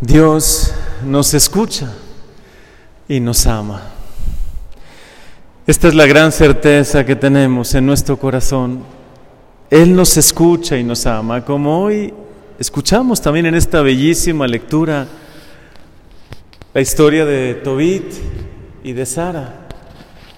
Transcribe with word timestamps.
Dios 0.00 0.72
nos 1.04 1.34
escucha 1.34 1.92
y 3.06 3.20
nos 3.20 3.46
ama. 3.46 3.82
Esta 5.66 5.88
es 5.88 5.94
la 5.94 6.06
gran 6.06 6.32
certeza 6.32 7.04
que 7.04 7.16
tenemos 7.16 7.74
en 7.74 7.84
nuestro 7.84 8.18
corazón. 8.18 8.82
Él 9.68 9.94
nos 9.94 10.16
escucha 10.16 10.78
y 10.78 10.84
nos 10.84 11.04
ama, 11.04 11.44
como 11.44 11.82
hoy 11.82 12.14
escuchamos 12.58 13.20
también 13.20 13.44
en 13.44 13.54
esta 13.54 13.82
bellísima 13.82 14.46
lectura 14.46 15.06
la 16.72 16.80
historia 16.80 17.26
de 17.26 17.54
Tobit 17.56 18.06
y 18.82 18.94
de 18.94 19.04
Sara. 19.04 19.68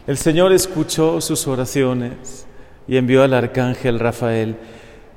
El 0.08 0.18
Señor 0.18 0.52
escuchó 0.52 1.20
sus 1.20 1.46
oraciones 1.46 2.46
y 2.88 2.96
envió 2.96 3.22
al 3.22 3.32
arcángel 3.32 4.00
Rafael. 4.00 4.56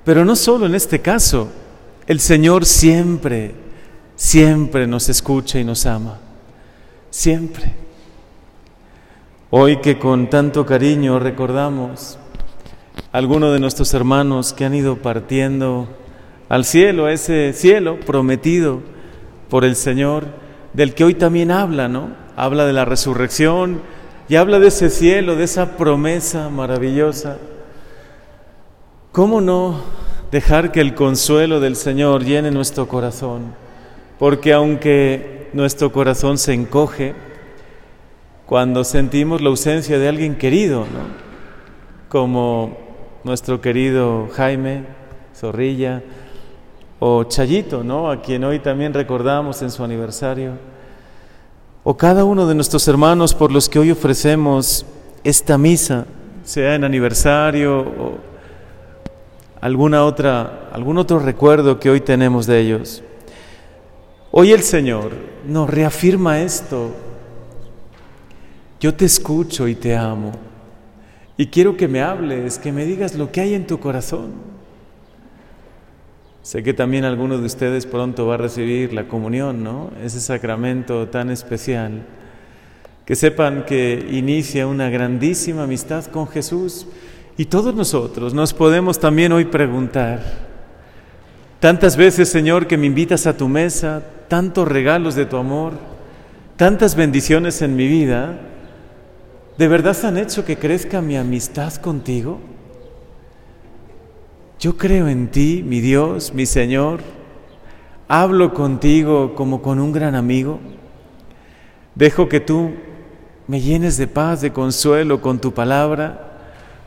Pero 0.04 0.24
no 0.24 0.36
solo 0.36 0.68
en 0.68 0.76
este 0.76 1.02
caso, 1.02 1.50
el 2.06 2.20
Señor 2.20 2.66
siempre 2.66 3.66
siempre 4.16 4.88
nos 4.88 5.10
escucha 5.10 5.60
y 5.60 5.64
nos 5.64 5.86
ama, 5.86 6.20
siempre. 7.10 7.74
Hoy 9.50 9.78
que 9.78 10.00
con 10.00 10.30
tanto 10.30 10.66
cariño 10.66 11.20
recordamos 11.20 12.18
a 13.12 13.18
algunos 13.18 13.54
de 13.54 13.60
nuestros 13.60 13.94
hermanos 13.94 14.54
que 14.54 14.66
han 14.66 14.74
ido 14.74 14.98
partiendo 14.98 15.88
al 16.50 16.66
cielo, 16.66 17.06
a 17.06 17.14
ese 17.14 17.54
cielo 17.54 18.00
prometido 18.00 18.82
por 19.50 19.64
el 19.66 19.76
Señor, 19.76 20.26
del 20.74 20.94
que 20.94 21.04
hoy 21.04 21.14
también 21.14 21.52
habla, 21.52 21.88
¿no? 21.88 22.10
Habla 22.36 22.66
de 22.66 22.74
la 22.74 22.86
resurrección 22.86 23.82
y 24.28 24.36
habla 24.36 24.60
de 24.60 24.68
ese 24.68 24.90
cielo, 24.90 25.36
de 25.36 25.46
esa 25.46 25.78
promesa 25.78 26.50
maravillosa. 26.50 27.38
¿Cómo 29.12 29.40
no 29.40 29.80
dejar 30.32 30.74
que 30.74 30.82
el 30.82 30.96
consuelo 30.96 31.62
del 31.62 31.78
Señor 31.78 32.26
llene 32.26 32.52
nuestro 32.52 32.88
corazón? 32.88 33.65
Porque 34.20 34.54
aunque 34.54 35.50
nuestro 35.54 35.92
corazón 35.92 36.38
se 36.38 36.54
encoge 36.54 37.14
cuando 38.46 38.84
sentimos 38.84 39.42
la 39.42 39.50
ausencia 39.50 39.98
de 39.98 40.08
alguien 40.08 40.36
querido, 40.36 40.86
como 42.10 42.78
nuestro 43.24 43.60
querido 43.60 44.30
Jaime 44.34 44.84
Zorrilla 45.36 46.04
o 47.00 47.24
Chayito, 47.24 47.84
¿no? 47.84 48.10
a 48.10 48.22
quien 48.22 48.44
hoy 48.44 48.60
también 48.60 48.94
recordamos 48.94 49.62
en 49.62 49.72
su 49.72 49.84
aniversario, 49.84 50.54
o 51.84 51.98
cada 51.98 52.24
uno 52.24 52.48
de 52.48 52.56
nuestros 52.56 52.88
hermanos 52.88 53.34
por 53.34 53.52
los 53.52 53.68
que 53.68 53.80
hoy 53.80 53.92
ofrecemos 53.92 54.86
esta 55.24 55.58
misa, 55.58 56.06
sea 56.44 56.76
en 56.76 56.84
aniversario 56.84 57.80
o 57.80 58.18
alguna 59.60 60.06
otra, 60.06 60.70
algún 60.72 60.98
otro 60.98 61.20
recuerdo 61.20 61.80
que 61.80 61.90
hoy 61.90 62.02
tenemos 62.02 62.46
de 62.46 62.60
ellos. 62.60 63.04
Hoy 64.38 64.52
el 64.52 64.64
Señor 64.64 65.14
nos 65.48 65.70
reafirma 65.70 66.42
esto. 66.42 66.92
Yo 68.82 68.94
te 68.94 69.06
escucho 69.06 69.66
y 69.66 69.76
te 69.76 69.96
amo. 69.96 70.34
Y 71.38 71.48
quiero 71.48 71.78
que 71.78 71.88
me 71.88 72.02
hables, 72.02 72.60
que 72.60 72.74
me 72.74 72.84
digas 72.84 73.16
lo 73.16 73.32
que 73.32 73.40
hay 73.40 73.54
en 73.54 73.66
tu 73.66 73.80
corazón. 73.80 74.34
Sé 76.42 76.64
que 76.64 76.74
también 76.74 77.06
alguno 77.06 77.38
de 77.38 77.46
ustedes 77.46 77.86
pronto 77.86 78.28
va 78.28 78.34
a 78.34 78.38
recibir 78.38 78.92
la 78.92 79.08
comunión, 79.08 79.64
¿no? 79.64 79.92
Ese 80.04 80.20
sacramento 80.20 81.08
tan 81.08 81.30
especial. 81.30 82.06
Que 83.06 83.16
sepan 83.16 83.64
que 83.64 84.06
inicia 84.12 84.68
una 84.68 84.90
grandísima 84.90 85.64
amistad 85.64 86.08
con 86.08 86.28
Jesús. 86.28 86.88
Y 87.38 87.46
todos 87.46 87.74
nosotros 87.74 88.34
nos 88.34 88.54
podemos 88.54 89.00
también 89.00 89.32
hoy 89.32 89.46
preguntar, 89.46 90.55
tantas 91.66 91.98
veces 91.98 92.30
Señor 92.30 92.68
que 92.68 92.78
me 92.78 92.86
invitas 92.86 93.26
a 93.26 93.38
tu 93.38 93.48
mesa, 93.48 94.04
tantos 94.28 94.68
regalos 94.68 95.16
de 95.16 95.26
tu 95.26 95.36
amor, 95.36 95.74
tantas 96.58 96.96
bendiciones 96.96 97.60
en 97.64 97.76
mi 97.76 97.88
vida, 97.88 98.38
¿de 99.58 99.68
verdad 99.68 99.98
han 100.06 100.20
hecho 100.20 100.46
que 100.46 100.58
crezca 100.58 101.02
mi 101.02 101.18
amistad 101.18 101.74
contigo? 101.78 102.38
Yo 104.60 104.78
creo 104.78 105.08
en 105.08 105.30
ti, 105.30 105.64
mi 105.66 105.80
Dios, 105.80 106.36
mi 106.36 106.46
Señor, 106.46 107.00
hablo 108.08 108.54
contigo 108.54 109.34
como 109.34 109.64
con 109.64 109.80
un 109.80 109.92
gran 109.92 110.14
amigo, 110.14 110.60
dejo 111.96 112.30
que 112.30 112.42
tú 112.42 112.76
me 113.48 113.60
llenes 113.60 113.98
de 113.98 114.06
paz, 114.06 114.40
de 114.42 114.54
consuelo 114.54 115.20
con 115.20 115.40
tu 115.40 115.52
palabra, 115.52 116.38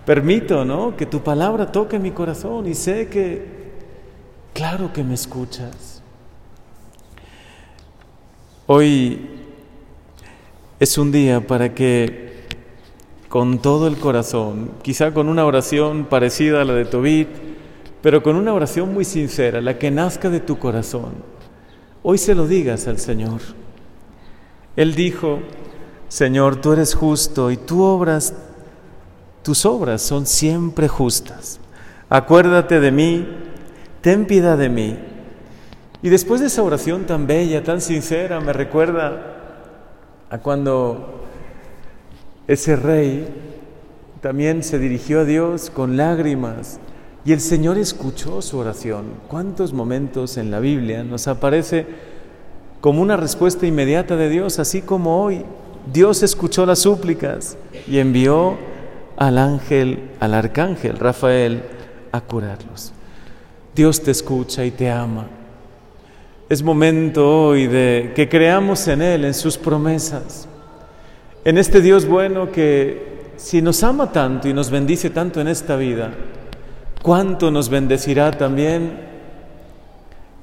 permito, 0.06 0.64
¿no? 0.64 0.96
Que 0.96 1.04
tu 1.04 1.18
palabra 1.18 1.72
toque 1.72 1.98
mi 1.98 2.12
corazón 2.12 2.68
y 2.68 2.74
sé 2.74 3.08
que, 3.08 3.57
claro 4.52 4.92
que 4.92 5.02
me 5.04 5.14
escuchas. 5.14 6.02
Hoy 8.66 9.30
es 10.78 10.98
un 10.98 11.10
día 11.10 11.46
para 11.46 11.74
que 11.74 12.46
con 13.28 13.58
todo 13.60 13.86
el 13.86 13.98
corazón, 13.98 14.70
quizá 14.82 15.12
con 15.12 15.28
una 15.28 15.44
oración 15.44 16.06
parecida 16.06 16.62
a 16.62 16.64
la 16.64 16.74
de 16.74 16.84
Tobit, 16.84 17.28
pero 18.02 18.22
con 18.22 18.36
una 18.36 18.54
oración 18.54 18.94
muy 18.94 19.04
sincera, 19.04 19.60
la 19.60 19.78
que 19.78 19.90
nazca 19.90 20.30
de 20.30 20.40
tu 20.40 20.58
corazón, 20.58 21.12
hoy 22.02 22.18
se 22.18 22.34
lo 22.34 22.46
digas 22.46 22.86
al 22.86 22.98
Señor. 22.98 23.40
Él 24.76 24.94
dijo, 24.94 25.40
Señor, 26.08 26.56
tú 26.60 26.72
eres 26.72 26.94
justo 26.94 27.50
y 27.50 27.56
tú 27.56 27.82
obras, 27.82 28.34
tus 29.42 29.66
obras 29.66 30.00
son 30.00 30.26
siempre 30.26 30.88
justas. 30.88 31.60
Acuérdate 32.08 32.80
de 32.80 32.92
mí, 32.92 33.28
ten 34.08 34.24
piedad 34.24 34.56
de 34.56 34.70
mí 34.70 34.96
y 36.00 36.08
después 36.08 36.40
de 36.40 36.46
esa 36.46 36.62
oración 36.62 37.04
tan 37.04 37.26
bella, 37.26 37.62
tan 37.62 37.82
sincera, 37.82 38.40
me 38.40 38.54
recuerda 38.54 39.36
a 40.30 40.38
cuando 40.38 41.26
ese 42.46 42.74
rey 42.76 43.28
también 44.22 44.62
se 44.62 44.78
dirigió 44.78 45.20
a 45.20 45.24
Dios 45.26 45.68
con 45.68 45.98
lágrimas 45.98 46.80
y 47.26 47.34
el 47.34 47.40
Señor 47.42 47.76
escuchó 47.76 48.40
su 48.40 48.56
oración. 48.56 49.12
¿Cuántos 49.28 49.74
momentos 49.74 50.38
en 50.38 50.50
la 50.50 50.60
Biblia 50.60 51.04
nos 51.04 51.28
aparece 51.28 51.84
como 52.80 53.02
una 53.02 53.18
respuesta 53.18 53.66
inmediata 53.66 54.16
de 54.16 54.30
Dios, 54.30 54.58
así 54.58 54.80
como 54.80 55.22
hoy 55.22 55.44
Dios 55.92 56.22
escuchó 56.22 56.64
las 56.64 56.78
súplicas 56.78 57.58
y 57.86 57.98
envió 57.98 58.56
al 59.18 59.36
ángel, 59.36 60.08
al 60.18 60.32
arcángel 60.32 60.98
Rafael 60.98 61.62
a 62.10 62.22
curarlos? 62.22 62.94
Dios 63.74 64.02
te 64.02 64.10
escucha 64.10 64.64
y 64.64 64.70
te 64.70 64.90
ama. 64.90 65.26
Es 66.48 66.62
momento 66.62 67.48
hoy 67.48 67.66
de 67.66 68.12
que 68.16 68.28
creamos 68.28 68.88
en 68.88 69.02
Él, 69.02 69.24
en 69.24 69.34
sus 69.34 69.58
promesas, 69.58 70.48
en 71.44 71.58
este 71.58 71.80
Dios 71.80 72.06
bueno 72.06 72.50
que 72.50 73.32
si 73.36 73.62
nos 73.62 73.82
ama 73.84 74.10
tanto 74.12 74.48
y 74.48 74.52
nos 74.52 74.70
bendice 74.70 75.10
tanto 75.10 75.40
en 75.40 75.48
esta 75.48 75.76
vida, 75.76 76.10
cuánto 77.02 77.50
nos 77.50 77.68
bendecirá 77.68 78.32
también 78.32 78.98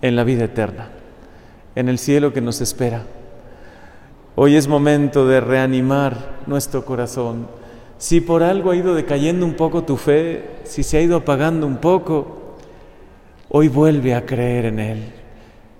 en 0.02 0.16
la 0.16 0.24
vida 0.24 0.46
eterna, 0.46 0.90
en 1.76 1.90
el 1.90 1.98
cielo 1.98 2.32
que 2.32 2.42
nos 2.42 2.62
espera. 2.62 3.04
Hoy 4.36 4.56
es 4.56 4.68
momento 4.68 5.28
de 5.28 5.42
reanimar 5.42 6.42
nuestro 6.46 6.86
corazón. 6.86 7.48
Si 7.98 8.22
por 8.22 8.44
algo 8.44 8.72
ha 8.72 8.76
ido 8.76 8.94
decayendo 8.94 9.46
un 9.46 9.56
poco 9.56 9.84
tu 9.84 9.98
fe, 9.98 10.60
si 10.66 10.84
se 10.84 10.98
ha 10.98 11.02
ido 11.02 11.18
apagando 11.18 11.66
un 11.66 11.78
poco, 11.78 12.45
hoy 13.50 13.68
vuelve 13.68 14.14
a 14.14 14.26
creer 14.26 14.66
en 14.66 14.80
Él 14.80 15.00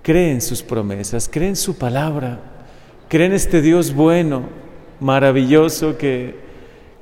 cree 0.06 0.30
en 0.30 0.40
sus 0.40 0.62
promesas, 0.62 1.28
cree 1.28 1.48
en 1.48 1.56
su 1.56 1.76
palabra, 1.76 2.38
cree 3.08 3.26
en 3.26 3.32
este 3.32 3.60
Dios 3.60 3.92
bueno, 3.92 4.44
maravilloso 5.00 5.98
que, 5.98 6.36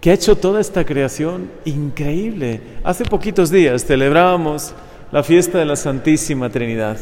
que 0.01 0.11
ha 0.11 0.15
hecho 0.15 0.39
toda 0.39 0.59
esta 0.59 0.87
creación 0.87 1.51
increíble. 1.67 2.63
Hace 2.83 3.05
poquitos 3.05 3.51
días 3.51 3.85
celebrábamos 3.85 4.73
la 5.13 5.23
fiesta 5.23 5.59
de 5.59 5.67
la 5.67 5.77
Santísima 5.77 6.49
Trinidad, 6.49 6.97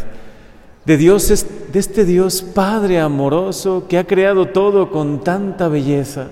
de 0.85 0.97
Dios, 0.97 1.47
de 1.73 1.79
este 1.79 2.05
Dios 2.05 2.43
Padre 2.43 2.99
amoroso 2.99 3.87
que 3.89 3.97
ha 3.97 4.05
creado 4.05 4.47
todo 4.47 4.91
con 4.91 5.23
tanta 5.23 5.69
belleza. 5.69 6.27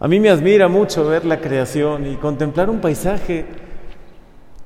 A 0.00 0.08
mí 0.08 0.18
me 0.18 0.30
admira 0.30 0.66
mucho 0.66 1.06
ver 1.06 1.24
la 1.24 1.40
creación 1.40 2.10
y 2.10 2.16
contemplar 2.16 2.70
un 2.70 2.80
paisaje 2.80 3.44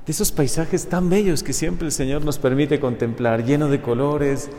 de 0.07 0.13
esos 0.13 0.33
paisajes 0.33 0.89
tan 0.89 1.09
bellos 1.09 1.43
que 1.43 1.53
siempre 1.53 1.87
el 1.87 1.93
Señor 1.93 2.25
nos 2.25 2.39
permite 2.39 2.81
contemplar, 2.81 3.45
lleno 3.45 3.69
de 3.69 3.81
colores, 3.81 4.51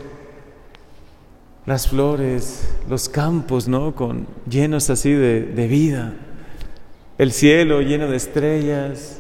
las 1.66 1.88
flores, 1.88 2.70
los 2.90 3.10
campos, 3.10 3.68
¿no? 3.68 3.94
Con, 3.96 4.28
llenos 4.50 4.90
así 4.90 5.12
de, 5.12 5.42
de 5.42 5.68
vida, 5.68 6.14
el 7.18 7.32
cielo 7.32 7.82
lleno 7.82 8.10
de 8.10 8.18
estrellas, 8.18 9.20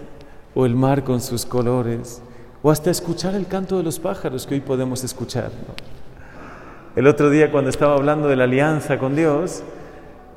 o 0.55 0.65
el 0.65 0.75
mar 0.75 1.03
con 1.03 1.19
sus 1.21 1.45
colores, 1.45 2.21
o 2.61 2.71
hasta 2.71 2.91
escuchar 2.91 3.35
el 3.35 3.47
canto 3.47 3.77
de 3.77 3.83
los 3.83 3.99
pájaros 3.99 4.45
que 4.45 4.55
hoy 4.55 4.61
podemos 4.61 5.03
escuchar. 5.03 5.51
El 6.95 7.07
otro 7.07 7.29
día 7.29 7.51
cuando 7.51 7.69
estaba 7.69 7.95
hablando 7.95 8.27
de 8.27 8.35
la 8.35 8.43
alianza 8.43 8.99
con 8.99 9.15
Dios, 9.15 9.63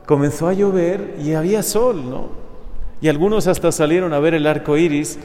comenzó 0.06 0.48
a 0.48 0.54
llover 0.54 1.16
y 1.22 1.34
había 1.34 1.62
sol, 1.62 2.08
¿no? 2.08 2.30
Y 3.00 3.08
algunos 3.08 3.46
hasta 3.46 3.70
salieron 3.72 4.14
a 4.14 4.20
ver 4.20 4.32
el 4.32 4.46
arco 4.46 4.78
iris 4.78 5.18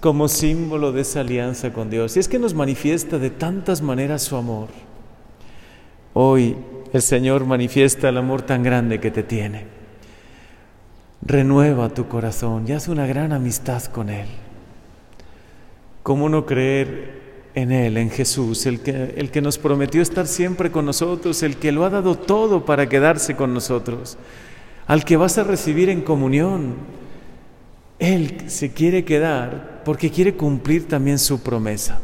como 0.00 0.28
símbolo 0.28 0.92
de 0.92 1.02
esa 1.02 1.20
alianza 1.20 1.72
con 1.72 1.90
Dios. 1.90 2.16
Y 2.16 2.20
es 2.20 2.28
que 2.28 2.38
nos 2.38 2.54
manifiesta 2.54 3.18
de 3.18 3.30
tantas 3.30 3.82
maneras 3.82 4.22
su 4.22 4.36
amor. 4.36 4.68
Hoy 6.14 6.56
el 6.92 7.02
Señor 7.02 7.44
manifiesta 7.44 8.08
el 8.08 8.16
amor 8.16 8.42
tan 8.42 8.62
grande 8.62 9.00
que 9.00 9.10
te 9.10 9.22
tiene. 9.22 9.64
Renueva 11.22 11.90
tu 11.90 12.08
corazón 12.08 12.64
y 12.66 12.72
haz 12.72 12.88
una 12.88 13.06
gran 13.06 13.32
amistad 13.32 13.84
con 13.84 14.08
Él. 14.08 14.26
¿Cómo 16.02 16.28
no 16.28 16.46
creer 16.46 17.20
en 17.54 17.72
Él, 17.72 17.96
en 17.96 18.10
Jesús, 18.10 18.66
el 18.66 18.80
que, 18.80 19.14
el 19.16 19.30
que 19.30 19.42
nos 19.42 19.58
prometió 19.58 20.00
estar 20.00 20.26
siempre 20.26 20.70
con 20.70 20.86
nosotros, 20.86 21.42
el 21.42 21.56
que 21.56 21.72
lo 21.72 21.84
ha 21.84 21.90
dado 21.90 22.16
todo 22.16 22.64
para 22.64 22.88
quedarse 22.88 23.36
con 23.36 23.52
nosotros, 23.52 24.16
al 24.86 25.04
que 25.04 25.16
vas 25.16 25.36
a 25.38 25.44
recibir 25.44 25.88
en 25.90 26.00
comunión? 26.00 26.99
Él 28.00 28.44
se 28.46 28.72
quiere 28.72 29.04
quedar 29.04 29.82
porque 29.84 30.10
quiere 30.10 30.34
cumplir 30.34 30.88
también 30.88 31.18
su 31.18 31.42
promesa. 31.42 32.00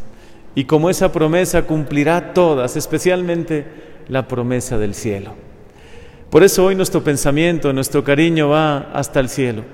Y 0.55 0.65
como 0.65 0.91
esa 0.91 1.11
promesa 1.11 1.63
cumplirá 1.63 2.33
todas, 2.33 2.77
especialmente 2.77 3.65
la 4.09 4.29
promesa 4.29 4.79
del 4.79 4.95
cielo. 4.95 5.33
Por 6.31 6.45
eso 6.45 6.65
hoy 6.67 6.75
nuestro 6.75 7.03
pensamiento, 7.03 7.73
nuestro 7.73 8.05
cariño 8.05 8.51
va 8.51 8.91
hasta 8.93 9.21
el 9.21 9.29
cielo. 9.29 9.65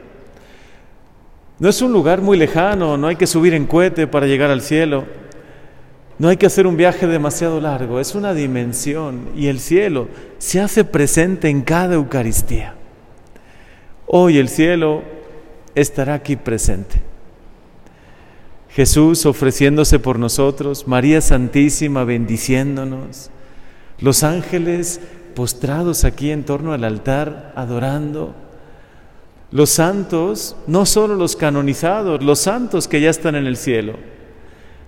No 1.58 1.68
es 1.68 1.82
un 1.82 1.92
lugar 1.92 2.22
muy 2.22 2.36
lejano, 2.38 2.96
no 2.96 3.08
hay 3.08 3.16
que 3.16 3.26
subir 3.26 3.54
en 3.54 3.66
cohete 3.66 4.06
para 4.06 4.26
llegar 4.26 4.50
al 4.50 4.62
cielo. 4.62 5.04
No 6.18 6.28
hay 6.28 6.36
que 6.36 6.46
hacer 6.46 6.66
un 6.66 6.76
viaje 6.76 7.06
demasiado 7.06 7.60
largo, 7.60 7.98
es 7.98 8.14
una 8.14 8.32
dimensión 8.32 9.28
y 9.34 9.48
el 9.48 9.58
cielo 9.58 10.08
se 10.38 10.60
hace 10.60 10.84
presente 10.84 11.48
en 11.48 11.62
cada 11.62 11.94
Eucaristía. 11.94 12.74
Hoy 14.06 14.38
el 14.38 14.48
cielo 14.48 15.02
estará 15.74 16.14
aquí 16.14 16.36
presente. 16.36 17.00
Jesús 18.70 19.26
ofreciéndose 19.26 19.98
por 19.98 20.18
nosotros, 20.18 20.88
María 20.88 21.20
Santísima 21.20 22.04
bendiciéndonos, 22.04 23.30
los 23.98 24.22
ángeles 24.22 25.00
postrados 25.34 26.04
aquí 26.04 26.30
en 26.30 26.44
torno 26.44 26.72
al 26.72 26.84
altar 26.84 27.52
adorando, 27.54 28.34
los 29.50 29.68
santos, 29.68 30.56
no 30.66 30.86
solo 30.86 31.14
los 31.14 31.36
canonizados, 31.36 32.22
los 32.22 32.38
santos 32.38 32.88
que 32.88 33.02
ya 33.02 33.10
están 33.10 33.34
en 33.34 33.46
el 33.46 33.58
cielo, 33.58 33.94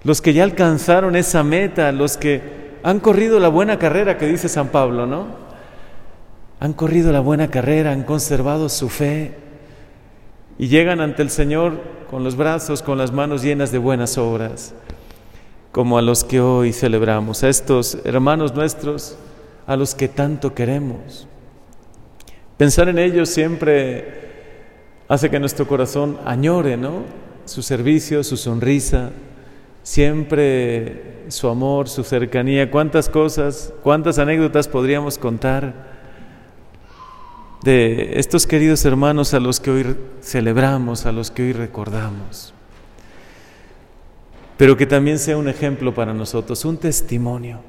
los 0.02 0.22
que 0.22 0.32
ya 0.32 0.44
alcanzaron 0.44 1.16
esa 1.16 1.42
meta, 1.42 1.92
los 1.92 2.16
que 2.16 2.64
han 2.82 3.00
corrido 3.00 3.40
la 3.40 3.48
buena 3.48 3.78
carrera 3.78 4.16
que 4.16 4.26
dice 4.26 4.48
San 4.48 4.68
Pablo, 4.68 5.06
¿no? 5.06 5.26
Han 6.60 6.72
corrido 6.72 7.12
la 7.12 7.20
buena 7.20 7.48
carrera, 7.48 7.92
han 7.92 8.04
conservado 8.04 8.70
su 8.70 8.88
fe, 8.88 9.34
y 10.58 10.68
llegan 10.68 11.00
ante 11.00 11.22
el 11.22 11.30
Señor 11.30 11.80
con 12.10 12.24
los 12.24 12.36
brazos, 12.36 12.82
con 12.82 12.98
las 12.98 13.12
manos 13.12 13.42
llenas 13.42 13.72
de 13.72 13.78
buenas 13.78 14.18
obras, 14.18 14.74
como 15.72 15.98
a 15.98 16.02
los 16.02 16.24
que 16.24 16.40
hoy 16.40 16.72
celebramos, 16.72 17.42
a 17.42 17.48
estos 17.48 17.98
hermanos 18.04 18.54
nuestros, 18.54 19.16
a 19.66 19.76
los 19.76 19.94
que 19.94 20.08
tanto 20.08 20.54
queremos. 20.54 21.26
Pensar 22.56 22.88
en 22.88 22.98
ellos 22.98 23.28
siempre 23.28 24.22
hace 25.08 25.28
que 25.28 25.40
nuestro 25.40 25.66
corazón 25.66 26.18
añore, 26.24 26.76
¿no? 26.76 27.02
Su 27.46 27.62
servicio, 27.62 28.22
su 28.22 28.36
sonrisa, 28.36 29.10
siempre 29.82 31.24
su 31.28 31.48
amor, 31.48 31.88
su 31.88 32.04
cercanía, 32.04 32.70
cuántas 32.70 33.08
cosas, 33.08 33.72
cuántas 33.82 34.18
anécdotas 34.18 34.68
podríamos 34.68 35.18
contar 35.18 35.93
de 37.64 38.18
estos 38.18 38.46
queridos 38.46 38.84
hermanos 38.84 39.32
a 39.32 39.40
los 39.40 39.58
que 39.58 39.70
hoy 39.70 39.96
celebramos, 40.20 41.06
a 41.06 41.12
los 41.12 41.30
que 41.30 41.44
hoy 41.44 41.52
recordamos. 41.54 42.52
Pero 44.58 44.76
que 44.76 44.84
también 44.84 45.18
sea 45.18 45.38
un 45.38 45.48
ejemplo 45.48 45.94
para 45.94 46.12
nosotros, 46.12 46.66
un 46.66 46.76
testimonio. 46.76 47.60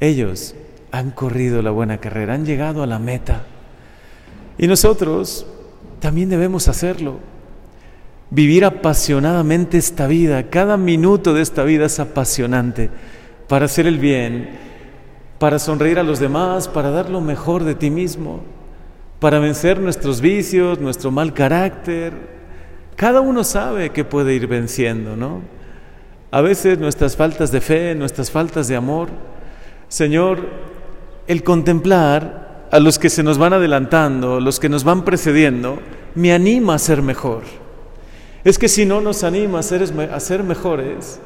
Ellos 0.00 0.54
han 0.92 1.10
corrido 1.10 1.60
la 1.60 1.72
buena 1.72 1.98
carrera, 1.98 2.32
han 2.32 2.46
llegado 2.46 2.82
a 2.82 2.86
la 2.86 2.98
meta. 2.98 3.44
Y 4.56 4.66
nosotros 4.66 5.46
también 6.00 6.30
debemos 6.30 6.66
hacerlo. 6.66 7.18
Vivir 8.30 8.64
apasionadamente 8.64 9.76
esta 9.76 10.06
vida, 10.06 10.48
cada 10.48 10.78
minuto 10.78 11.34
de 11.34 11.42
esta 11.42 11.64
vida 11.64 11.84
es 11.84 12.00
apasionante 12.00 12.88
para 13.46 13.66
hacer 13.66 13.86
el 13.86 13.98
bien, 13.98 14.48
para 15.38 15.58
sonreír 15.58 15.98
a 15.98 16.02
los 16.02 16.18
demás, 16.18 16.66
para 16.66 16.90
dar 16.90 17.10
lo 17.10 17.20
mejor 17.20 17.62
de 17.62 17.74
ti 17.74 17.90
mismo 17.90 18.55
para 19.20 19.38
vencer 19.38 19.80
nuestros 19.80 20.20
vicios, 20.20 20.80
nuestro 20.80 21.10
mal 21.10 21.32
carácter. 21.32 22.12
Cada 22.96 23.20
uno 23.20 23.44
sabe 23.44 23.90
que 23.90 24.04
puede 24.04 24.34
ir 24.34 24.46
venciendo, 24.46 25.16
¿no? 25.16 25.42
A 26.30 26.40
veces 26.40 26.78
nuestras 26.78 27.16
faltas 27.16 27.50
de 27.50 27.60
fe, 27.60 27.94
nuestras 27.94 28.30
faltas 28.30 28.68
de 28.68 28.76
amor. 28.76 29.08
Señor, 29.88 30.40
el 31.26 31.42
contemplar 31.42 32.66
a 32.70 32.80
los 32.80 32.98
que 32.98 33.10
se 33.10 33.22
nos 33.22 33.38
van 33.38 33.52
adelantando, 33.52 34.40
los 34.40 34.60
que 34.60 34.68
nos 34.68 34.84
van 34.84 35.04
precediendo, 35.04 35.78
me 36.14 36.32
anima 36.32 36.74
a 36.74 36.78
ser 36.78 37.02
mejor. 37.02 37.42
Es 38.44 38.58
que 38.58 38.68
si 38.68 38.84
no 38.86 39.00
nos 39.00 39.24
anima 39.24 39.60
a 39.60 39.62
ser, 39.62 39.82
a 40.12 40.20
ser 40.20 40.42
mejores, 40.42 41.20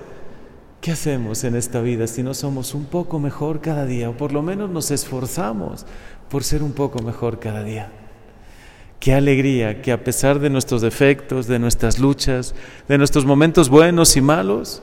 ¿qué 0.81 0.93
hacemos 0.93 1.45
en 1.45 1.57
esta 1.57 1.81
vida 1.81 2.07
si 2.07 2.23
no 2.23 2.35
somos 2.35 2.75
un 2.75 2.85
poco 2.85 3.19
mejor 3.19 3.61
cada 3.61 3.87
día? 3.87 4.11
O 4.11 4.17
por 4.17 4.33
lo 4.33 4.43
menos 4.43 4.71
nos 4.71 4.91
esforzamos 4.91 5.87
por 6.31 6.45
ser 6.45 6.63
un 6.63 6.73
poco 6.73 7.03
mejor 7.03 7.39
cada 7.39 7.63
día. 7.63 7.91
Qué 8.99 9.15
alegría 9.15 9.81
que 9.83 9.93
a 9.93 10.05
pesar 10.05 10.39
de 10.39 10.51
nuestros 10.51 10.83
defectos, 10.83 11.47
de 11.47 11.59
nuestras 11.59 11.99
luchas, 11.99 12.55
de 12.89 12.99
nuestros 12.99 13.25
momentos 13.25 13.69
buenos 13.69 14.17
y 14.17 14.21
malos, 14.21 14.83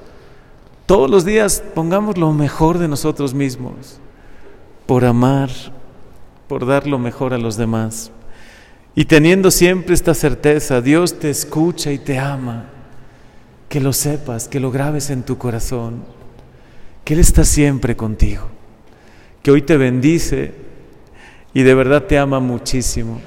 todos 0.87 1.09
los 1.09 1.25
días 1.25 1.63
pongamos 1.75 2.17
lo 2.17 2.31
mejor 2.33 2.77
de 2.77 2.87
nosotros 2.87 3.33
mismos, 3.33 3.99
por 4.85 5.05
amar, 5.05 5.49
por 6.47 6.65
dar 6.65 6.87
lo 6.87 6.97
mejor 6.97 7.33
a 7.33 7.37
los 7.37 7.57
demás. 7.57 8.11
Y 8.95 9.05
teniendo 9.05 9.51
siempre 9.51 9.93
esta 9.93 10.15
certeza, 10.15 10.81
Dios 10.81 11.19
te 11.19 11.29
escucha 11.29 11.91
y 11.91 11.99
te 11.99 12.17
ama, 12.17 12.71
que 13.69 13.81
lo 13.81 13.93
sepas, 13.93 14.47
que 14.47 14.59
lo 14.59 14.71
grabes 14.71 15.09
en 15.09 15.23
tu 15.23 15.37
corazón, 15.37 16.03
que 17.03 17.13
Él 17.13 17.19
está 17.19 17.43
siempre 17.43 17.95
contigo, 17.95 18.47
que 19.43 19.51
hoy 19.51 19.61
te 19.61 19.77
bendice 19.77 20.53
y 21.53 21.63
de 21.63 21.73
verdad 21.73 22.03
te 22.03 22.17
ama 22.17 22.39
muchísimo 22.39 23.19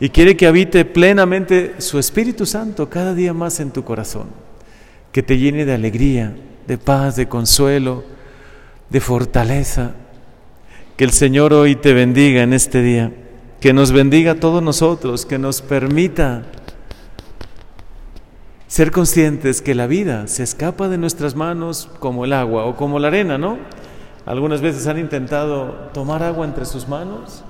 y 0.00 0.08
quiere 0.08 0.36
que 0.36 0.46
habite 0.46 0.84
plenamente 0.84 1.76
su 1.78 1.98
Espíritu 1.98 2.46
Santo 2.46 2.90
cada 2.90 3.14
día 3.14 3.32
más 3.32 3.60
en 3.60 3.70
tu 3.70 3.84
corazón, 3.84 4.26
que 5.12 5.22
te 5.22 5.38
llene 5.38 5.64
de 5.64 5.72
alegría, 5.72 6.34
de 6.66 6.78
paz, 6.78 7.16
de 7.16 7.28
consuelo, 7.28 8.04
de 8.90 9.00
fortaleza. 9.00 9.92
Que 10.96 11.04
el 11.04 11.10
Señor 11.10 11.52
hoy 11.52 11.76
te 11.76 11.92
bendiga 11.92 12.42
en 12.42 12.52
este 12.52 12.82
día, 12.82 13.12
que 13.60 13.72
nos 13.72 13.92
bendiga 13.92 14.32
a 14.32 14.40
todos 14.40 14.62
nosotros, 14.62 15.26
que 15.26 15.38
nos 15.38 15.62
permita 15.62 16.42
ser 18.66 18.90
conscientes 18.90 19.62
que 19.62 19.74
la 19.74 19.86
vida 19.86 20.26
se 20.26 20.42
escapa 20.42 20.88
de 20.88 20.98
nuestras 20.98 21.34
manos 21.34 21.90
como 22.00 22.24
el 22.24 22.32
agua 22.32 22.64
o 22.64 22.76
como 22.76 22.98
la 22.98 23.08
arena, 23.08 23.38
¿no? 23.38 23.58
Algunas 24.26 24.60
veces 24.60 24.86
han 24.86 24.98
intentado 24.98 25.90
tomar 25.92 26.22
agua 26.22 26.46
entre 26.46 26.64
sus 26.64 26.88
manos 26.88 27.44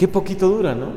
Qué 0.00 0.08
poquito 0.08 0.48
dura, 0.48 0.74
¿no? 0.74 0.92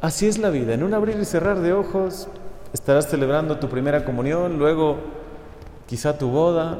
Así 0.00 0.26
es 0.26 0.38
la 0.38 0.48
vida. 0.48 0.72
En 0.72 0.82
un 0.82 0.94
abrir 0.94 1.18
y 1.20 1.26
cerrar 1.26 1.60
de 1.60 1.74
ojos 1.74 2.28
estarás 2.72 3.10
celebrando 3.10 3.58
tu 3.58 3.68
primera 3.68 4.06
comunión, 4.06 4.58
luego 4.58 4.96
quizá 5.86 6.16
tu 6.16 6.30
boda. 6.30 6.78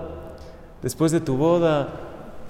Después 0.83 1.13
de 1.13 1.21
tu 1.21 1.37
boda, 1.37 1.91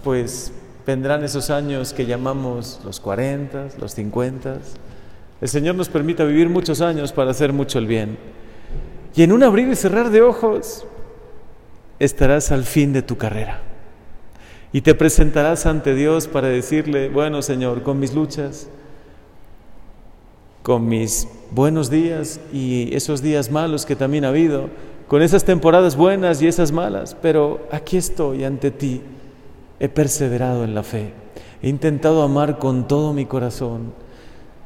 pues 0.04 0.52
vendrán 0.86 1.24
esos 1.24 1.50
años 1.50 1.92
que 1.92 2.06
llamamos 2.06 2.80
los 2.84 3.00
40, 3.00 3.70
los 3.80 3.90
50. 3.94 4.58
El 5.40 5.48
Señor 5.48 5.74
nos 5.74 5.88
permita 5.88 6.22
vivir 6.22 6.48
muchos 6.48 6.80
años 6.80 7.12
para 7.12 7.32
hacer 7.32 7.52
mucho 7.52 7.80
el 7.80 7.88
bien. 7.88 8.16
Y 9.16 9.22
en 9.22 9.32
un 9.32 9.42
abrir 9.42 9.66
y 9.68 9.74
cerrar 9.74 10.10
de 10.10 10.20
ojos 10.20 10.86
estarás 11.98 12.52
al 12.52 12.64
fin 12.64 12.92
de 12.92 13.00
tu 13.00 13.16
carrera. 13.16 13.62
Y 14.72 14.82
te 14.82 14.94
presentarás 14.94 15.64
ante 15.64 15.94
Dios 15.94 16.28
para 16.28 16.48
decirle, 16.48 17.08
bueno 17.08 17.40
Señor, 17.40 17.82
con 17.82 17.98
mis 17.98 18.14
luchas, 18.14 18.68
con 20.62 20.86
mis 20.86 21.28
buenos 21.50 21.88
días 21.88 22.40
y 22.52 22.94
esos 22.94 23.22
días 23.22 23.50
malos 23.50 23.86
que 23.86 23.96
también 23.96 24.26
ha 24.26 24.28
habido, 24.28 24.68
con 25.08 25.22
esas 25.22 25.44
temporadas 25.44 25.96
buenas 25.96 26.42
y 26.42 26.48
esas 26.48 26.70
malas, 26.70 27.16
pero 27.22 27.66
aquí 27.72 27.96
estoy 27.96 28.44
ante 28.44 28.70
ti. 28.70 29.00
He 29.80 29.88
perseverado 29.88 30.64
en 30.64 30.74
la 30.74 30.82
fe, 30.82 31.12
he 31.62 31.68
intentado 31.70 32.22
amar 32.22 32.58
con 32.58 32.86
todo 32.86 33.14
mi 33.14 33.24
corazón, 33.24 33.94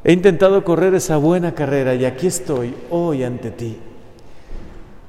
he 0.02 0.12
intentado 0.12 0.64
correr 0.64 0.94
esa 0.94 1.18
buena 1.18 1.54
carrera 1.54 1.94
y 1.94 2.04
aquí 2.04 2.26
estoy 2.26 2.74
hoy 2.90 3.22
ante 3.22 3.52
ti. 3.52 3.76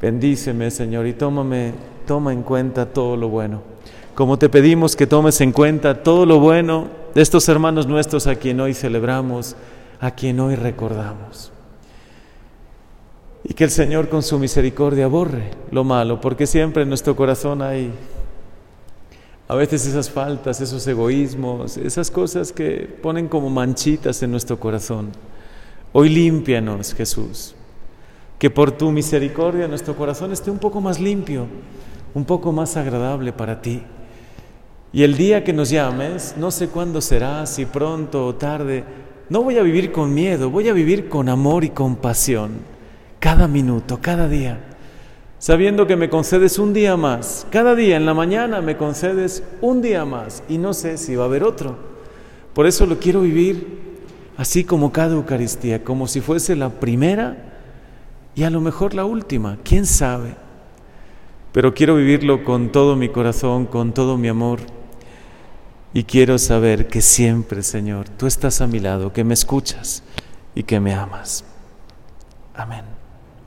Bendíceme, 0.01 0.71
Señor, 0.71 1.05
y 1.05 1.13
toma 1.13 2.33
en 2.33 2.43
cuenta 2.43 2.87
todo 2.87 3.15
lo 3.15 3.29
bueno. 3.29 3.61
Como 4.15 4.37
te 4.37 4.49
pedimos 4.49 4.95
que 4.95 5.07
tomes 5.07 5.39
en 5.41 5.51
cuenta 5.51 6.03
todo 6.03 6.25
lo 6.25 6.39
bueno 6.39 6.87
de 7.13 7.21
estos 7.21 7.47
hermanos 7.47 7.87
nuestros 7.87 8.27
a 8.27 8.35
quien 8.35 8.59
hoy 8.59 8.73
celebramos, 8.73 9.55
a 9.99 10.11
quien 10.11 10.39
hoy 10.39 10.55
recordamos. 10.55 11.51
y 13.43 13.53
que 13.53 13.63
el 13.63 13.71
Señor 13.71 14.07
con 14.07 14.21
su 14.21 14.37
misericordia 14.37 15.07
borre 15.07 15.51
lo 15.71 15.83
malo, 15.83 16.21
porque 16.21 16.45
siempre 16.45 16.83
en 16.83 16.89
nuestro 16.89 17.15
corazón 17.15 17.61
hay 17.61 17.91
a 19.47 19.55
veces 19.55 19.85
esas 19.85 20.09
faltas, 20.09 20.61
esos 20.61 20.85
egoísmos, 20.87 21.75
esas 21.77 22.09
cosas 22.09 22.53
que 22.53 22.87
ponen 23.01 23.27
como 23.27 23.49
manchitas 23.49 24.23
en 24.23 24.31
nuestro 24.31 24.57
corazón. 24.59 25.09
Hoy 25.91 26.07
límpianos, 26.07 26.93
Jesús. 26.93 27.55
Que 28.41 28.49
por 28.49 28.71
tu 28.71 28.91
misericordia 28.91 29.67
nuestro 29.67 29.95
corazón 29.95 30.31
esté 30.31 30.49
un 30.49 30.57
poco 30.57 30.81
más 30.81 30.99
limpio, 30.99 31.45
un 32.15 32.25
poco 32.25 32.51
más 32.51 32.75
agradable 32.75 33.33
para 33.33 33.61
ti. 33.61 33.83
Y 34.91 35.03
el 35.03 35.15
día 35.15 35.43
que 35.43 35.53
nos 35.53 35.69
llames, 35.69 36.33
no 36.37 36.49
sé 36.49 36.67
cuándo 36.69 37.01
será, 37.01 37.45
si 37.45 37.67
pronto 37.67 38.25
o 38.25 38.33
tarde, 38.33 38.83
no 39.29 39.43
voy 39.43 39.59
a 39.59 39.61
vivir 39.61 39.91
con 39.91 40.11
miedo, 40.11 40.49
voy 40.49 40.69
a 40.69 40.73
vivir 40.73 41.07
con 41.07 41.29
amor 41.29 41.63
y 41.63 41.69
compasión, 41.69 42.53
cada 43.19 43.47
minuto, 43.47 43.99
cada 44.01 44.27
día, 44.27 44.57
sabiendo 45.37 45.85
que 45.85 45.95
me 45.95 46.09
concedes 46.09 46.57
un 46.57 46.73
día 46.73 46.97
más, 46.97 47.45
cada 47.51 47.75
día 47.75 47.95
en 47.95 48.07
la 48.07 48.15
mañana 48.15 48.59
me 48.59 48.75
concedes 48.75 49.43
un 49.61 49.83
día 49.83 50.03
más 50.03 50.41
y 50.49 50.57
no 50.57 50.73
sé 50.73 50.97
si 50.97 51.15
va 51.15 51.25
a 51.25 51.27
haber 51.27 51.43
otro. 51.43 51.77
Por 52.55 52.65
eso 52.65 52.87
lo 52.87 52.97
quiero 52.97 53.21
vivir 53.21 53.81
así 54.35 54.63
como 54.63 54.91
cada 54.91 55.13
Eucaristía, 55.13 55.83
como 55.83 56.07
si 56.07 56.21
fuese 56.21 56.55
la 56.55 56.71
primera 56.71 57.50
y 58.35 58.43
a 58.43 58.49
lo 58.49 58.61
mejor 58.61 58.93
la 58.93 59.05
última, 59.05 59.57
quién 59.63 59.85
sabe. 59.85 60.35
Pero 61.51 61.73
quiero 61.73 61.95
vivirlo 61.95 62.43
con 62.43 62.71
todo 62.71 62.95
mi 62.95 63.09
corazón, 63.09 63.65
con 63.65 63.93
todo 63.93 64.17
mi 64.17 64.29
amor 64.29 64.59
y 65.93 66.03
quiero 66.03 66.37
saber 66.37 66.87
que 66.87 67.01
siempre, 67.01 67.63
Señor, 67.63 68.07
tú 68.09 68.27
estás 68.27 68.61
a 68.61 68.67
mi 68.67 68.79
lado, 68.79 69.11
que 69.11 69.23
me 69.23 69.33
escuchas 69.33 70.03
y 70.55 70.63
que 70.63 70.79
me 70.79 70.93
amas. 70.93 71.43
Amén. 72.53 73.00